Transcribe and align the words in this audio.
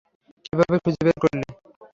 কিভাবে 0.45 0.75
খুঁজে 0.83 1.01
বের 1.05 1.17
করলে? 1.23 1.45